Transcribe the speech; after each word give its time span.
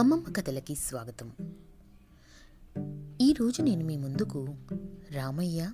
అమ్మమ్మ 0.00 0.32
కథలకి 0.32 0.74
స్వాగతం. 0.74 1.32
ఈరోజు 3.20 3.62
నేను 3.62 3.84
మీ 3.84 3.96
ముందుకు 3.96 4.54
రామయ్య 5.10 5.72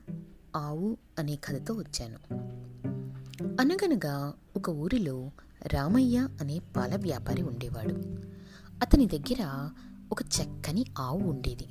ఆవు 0.56 0.96
అనే 1.18 1.36
కథతో 1.36 1.74
వచ్చాను. 1.74 2.34
అనగనగా 3.60 4.34
ఒక 4.56 4.68
ఊరిలో 4.68 5.30
రామయ్య 5.66 6.28
అనే 6.40 6.58
పాల 6.58 6.96
వ్యాపారి 6.96 7.42
ఉండేవాడు. 7.42 7.94
అతని 8.82 9.06
దగ్గర 9.06 9.70
ఒక 10.12 10.22
చక్కని 10.22 10.84
ఆవు 10.98 11.18
ఉండేది. 11.18 11.66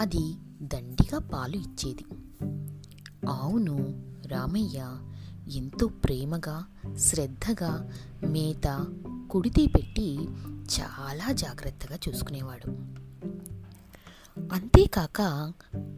అది 0.00 0.34
దండిగా 0.62 1.18
పాలు 1.18 1.56
ఇచ్చేది. 1.56 2.04
ఆవును 3.28 4.04
రామయ్య 4.26 4.98
ఎంతో 5.48 5.86
ప్రేమగా 5.86 6.64
శ్రద్ధగా 6.96 7.90
మేత 8.28 8.86
కుడితి 9.32 9.66
పెట్టి 9.66 10.18
చాలా 10.80 11.32
జాగ్రత్తగా 11.32 11.98
చూసుకునేవాడు. 12.08 12.70
అంతేకాక 14.54 15.52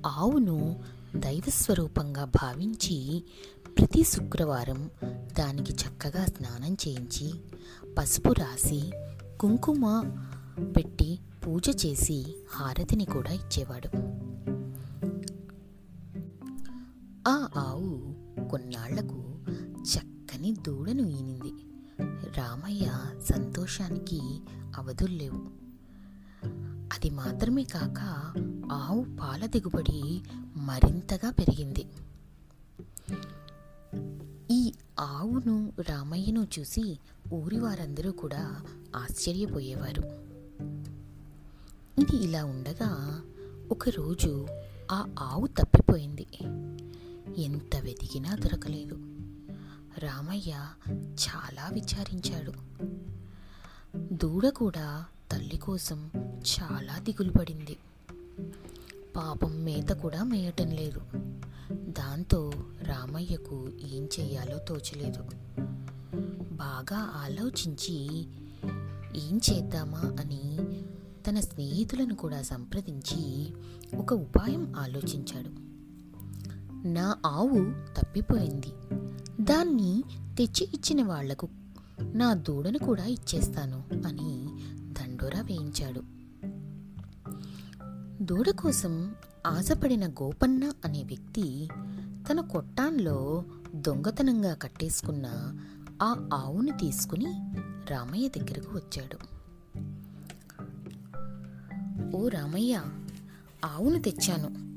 ఆవును 0.06 0.80
దైవస్వరూపంగా 1.16 2.24
భావించి 2.24 3.24
ప్రతి 3.78 4.04
శుక్రవారం 4.04 4.90
దానికి 5.38 5.72
చక్కగా 5.72 6.24
స్నానం 6.24 6.76
చేయించి 6.88 7.34
పసుపు 7.98 8.32
రాసి 8.32 8.92
కుంకుమ 9.40 10.02
పెట్టి 10.76 11.18
పూజ 11.46 11.86
చేసి 11.86 12.36
హారతిని 12.52 13.04
కూడా 13.04 13.32
ఇచ్చేవాడు. 13.32 13.88
ఆ 17.28 17.48
ఆవు 17.56 18.14
కొన్నాళ్ళకు 18.48 19.24
చక్కని 19.82 20.56
దూడను 20.66 21.02
ఈనింది. 21.02 21.53
రామయ్య 22.54 22.98
సంతోషానికి 23.32 24.40
అవధుల్లేవు. 24.76 25.40
అది 26.92 27.10
మాత్రమే 27.10 27.64
కాక 27.64 27.98
ఆవు 28.72 29.06
పాల 29.20 29.46
దిగుబడి 29.46 30.22
మరింతగా 30.56 31.30
పెరిగింది. 31.30 31.86
ఈ 34.50 34.72
ఆవును 35.00 35.72
రామయ్యను 35.88 36.46
చూసి 36.58 36.98
ఊరి 37.32 37.58
వారందరూ 37.58 38.12
కూడా 38.12 38.62
ఆశ్చర్యపోయేవారు. 38.96 40.02
ఇది 42.00 42.16
ఇలా 42.16 42.44
ఉండగా 42.44 43.22
ఒకరోజు 43.70 44.46
ఆ 44.92 45.14
ఆవు 45.18 45.46
తప్పిపోయింది. 45.46 46.26
ఎంత 47.42 47.76
వెతికినా 47.76 48.34
దొరకలేదు. 48.34 49.13
రామయ్య 49.98 50.54
చాలా 50.96 51.70
విచారించాడు. 51.72 52.52
దూడ 54.12 54.48
కూడా 54.48 55.04
తల్లి 55.32 55.56
కోసం 55.56 56.10
చాలా 56.42 56.98
దిగులు 56.98 57.32
పడింది 57.32 57.76
పాపం 59.16 59.64
మేత 59.64 59.88
కూడా 59.88 60.24
మేయటం 60.24 60.70
లేదు. 60.70 61.00
దాంతో 61.72 62.52
రామయ్యకు 62.82 63.68
ఏం 63.94 64.08
చెయ్యాలో 64.20 64.58
తోచలేదు. 64.58 65.24
బాగా 66.54 66.96
ఆలోచించి 66.96 68.26
ఏం 69.16 69.40
చేద్దామా 69.50 70.16
అని 70.20 70.58
తన 71.28 71.40
స్నేహితులను 71.40 72.14
కూడా 72.14 72.42
సంప్రదించి 72.42 73.52
ఒక 73.96 74.12
ఉపాయం 74.12 74.76
ఆలోచించాడు. 74.76 75.50
నా 76.88 77.16
ఆవు 77.26 77.74
తప్పిపోయింది. 78.00 78.72
దాన్ని 79.40 80.02
తెచ్చి 80.38 80.68
ఇచ్చిన 80.74 81.02
వాళ్ళకు 81.02 81.48
నా 82.02 82.34
దూడను 82.34 82.78
కూడా 82.78 83.04
ఇచ్చేస్తాను 83.04 83.84
అని 84.06 84.48
దండోరా 84.92 85.40
వేయించాడు. 85.40 86.02
దూడ 88.24 88.50
కోసం 88.50 89.14
ఆశపడిన 89.46 90.08
గోపన్న 90.08 90.72
అనే 90.84 91.02
వ్యక్తి 91.02 91.68
తన 92.30 92.40
కొట్టాన్లో 92.40 93.44
దొంగతనంగా 93.74 94.54
కట్టేసుకున్న 94.54 95.26
ఆ 96.02 96.28
ఆవును 96.34 96.78
తీసుకుని 96.78 97.26
రామయ్య 97.90 98.28
దగ్గరకు 98.28 98.76
వచ్చాడు. 98.76 99.34
ఓ 102.16 102.28
రామయ్య 102.28 102.82
ఆవును 103.64 104.02
తెచ్చాను. 104.02 104.74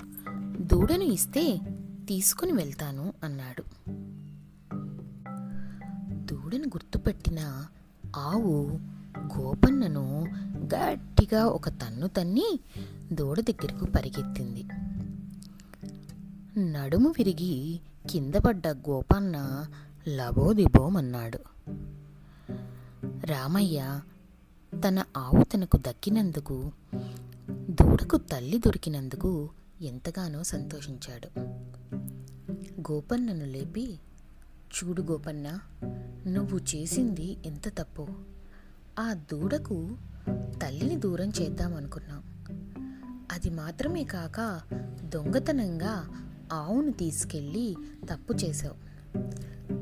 దూడను 0.67 1.03
ఇస్తే 1.03 1.59
తీసుకుని 2.07 2.51
వెళ్తాను 2.51 3.13
అన్నాడు. 3.23 3.87
దూడను 6.47 6.66
గుర్తుపెట్టిన 6.66 7.66
ఆవు 8.16 8.80
గోపన్నను 9.38 10.25
గట్టిగా 10.75 11.46
ఒక 11.46 11.69
తన్ను 11.69 12.08
తన్ని 12.08 12.59
దూడ 13.13 13.40
దగ్గరకు 13.40 13.85
పరిగెత్తింది. 13.85 14.63
నడుము 16.72 17.09
విరిగి 17.09 17.80
కింద 18.09 18.35
పడ్డ 18.35 18.68
గోపన్న 18.68 19.66
లబోదిబోమన్నాడు. 20.09 21.40
రామయ్య 23.25 24.02
తన 24.88 25.03
ఆవు 25.18 25.44
తనకు 25.44 25.78
దక్కినందుకు 25.78 26.72
దూడకు 27.69 28.18
తల్లి 28.18 28.58
దొరికినందుకు 28.58 29.50
ఎంతగానో 29.81 30.44
సంతోషించాడు. 30.44 31.40
గోపన్నను 32.91 33.46
లేపి 33.46 34.00
చూడు 34.67 35.01
గోపన్న 35.01 35.59
నువ్వు 36.28 36.59
చేసింది 36.75 37.38
ఎంత 37.45 37.78
తప్పు. 37.78 38.07
ఆ 39.00 39.13
దూడకు 39.13 39.97
తల్లిని 40.31 40.95
దూరం 40.95 41.29
చేద్దామనుకున్నాం. 41.29 42.23
అది 43.31 43.50
మాత్రమే 43.50 44.03
కాక 44.03 44.61
దొంగతనంగా 45.03 46.07
ఆవును 46.53 46.91
తీసుకెళ్ళి 46.91 47.75
తప్పు 48.09 48.33
చేశావు. 48.33 48.75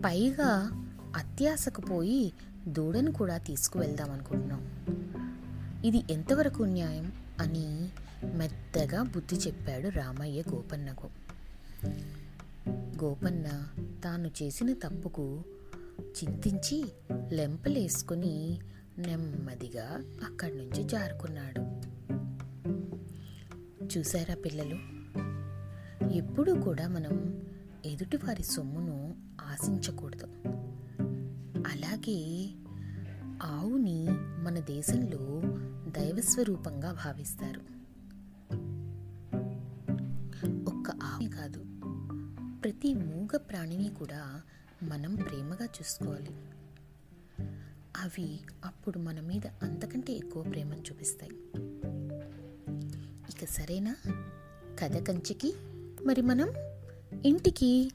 పైగా 0.02 0.70
అత్యాశకు 1.16 1.82
పోయి 1.82 2.34
దూడను 2.68 3.12
కూడా 3.12 3.38
తీసుకువెళ్దామనుకుంటున్నాం. 3.38 4.62
ఇది 5.86 6.04
ఎంతవరకు 6.10 6.64
న్యాయం 6.64 7.14
అని 7.40 7.90
మెత్తగా 8.34 9.04
బుద్ధి 9.04 9.36
చెప్పాడు 9.36 9.88
రామయ్య 9.88 10.44
గోపన్నకు. 10.54 11.08
గోపన్న 13.04 13.68
తాను 14.06 14.32
చేసిన 14.44 14.74
తప్పుకు 14.74 15.44
చింతించి 16.02 16.86
లెంపలేసుకుని 17.32 18.60
నెమ్మదిగా 18.98 20.04
అక్కడి 20.26 20.58
నుంచి 20.58 20.84
జారుకున్నాడు. 20.84 21.62
చూసారా 23.98 24.36
పిల్లలు? 24.36 24.76
ఎప్పుడూ 26.12 26.56
కూడా 26.56 26.88
మనం 26.88 27.42
ఎదుటివారి 27.86 28.44
సొమ్మును 28.44 29.16
ఆశించకూడదు. 29.42 30.28
అలాగే 31.68 32.50
ఆవుని 33.44 34.06
మన 34.44 34.60
దేశంలో 34.60 35.42
దైవస్వరూపంగా 36.02 36.92
భావిస్తారు. 36.92 37.75
మూగ 43.26 43.38
ప్రాణిని 43.38 43.90
కూడా 43.90 44.42
మనం 44.84 45.16
ప్రేమగా 45.16 45.66
చూసుకోవాలి. 45.66 46.32
అవి 47.98 48.40
అప్పుడు 48.66 49.00
మన 49.00 49.20
మీద 49.20 49.42
అంతకంటే 49.64 50.14
ఎక్కువ 50.14 50.44
ప్రేమను 50.44 50.80
చూపిస్తాయి. 50.80 51.32
ఇక 53.30 53.50
సరేనా? 53.50 53.96
కథ 54.80 55.08
కంచికి 55.08 55.54
మరి 56.06 56.22
మనం 56.22 56.54
ఇంటికి 57.26 57.92